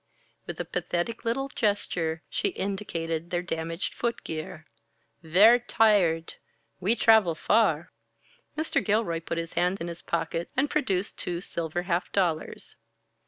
[0.47, 4.65] With a pathetic little gesture, she indicated their damaged foot gear.
[5.21, 6.33] "Ver' tired.
[6.79, 7.91] We travel far."
[8.57, 8.83] Mr.
[8.83, 12.77] Gilroy put his hand in his pocket and produced two silver half dollars.